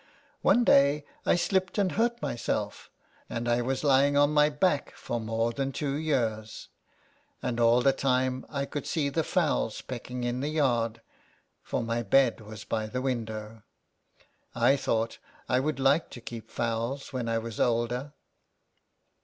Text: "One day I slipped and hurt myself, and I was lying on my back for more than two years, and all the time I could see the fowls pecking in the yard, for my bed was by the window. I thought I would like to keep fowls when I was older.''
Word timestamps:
"One 0.51 0.63
day 0.63 1.05
I 1.27 1.35
slipped 1.35 1.77
and 1.77 1.91
hurt 1.91 2.23
myself, 2.23 2.89
and 3.29 3.47
I 3.47 3.61
was 3.61 3.83
lying 3.83 4.17
on 4.17 4.31
my 4.33 4.49
back 4.49 4.95
for 4.95 5.21
more 5.21 5.51
than 5.53 5.71
two 5.71 5.93
years, 5.95 6.69
and 7.43 7.59
all 7.59 7.83
the 7.83 7.93
time 7.93 8.43
I 8.49 8.65
could 8.65 8.87
see 8.87 9.09
the 9.09 9.23
fowls 9.23 9.79
pecking 9.83 10.23
in 10.23 10.39
the 10.39 10.49
yard, 10.49 11.01
for 11.61 11.83
my 11.83 12.01
bed 12.01 12.41
was 12.41 12.63
by 12.63 12.87
the 12.87 12.99
window. 13.03 13.61
I 14.55 14.75
thought 14.75 15.19
I 15.47 15.59
would 15.59 15.79
like 15.79 16.09
to 16.17 16.19
keep 16.19 16.49
fowls 16.49 17.13
when 17.13 17.29
I 17.29 17.37
was 17.37 17.59
older.'' 17.59 18.11